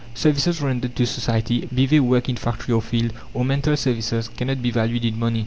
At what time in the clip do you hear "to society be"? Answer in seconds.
0.95-1.85